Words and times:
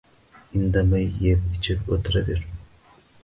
Indamay 0.59 1.05
eb-ichib 1.33 1.93
o`tiraver 1.97 2.45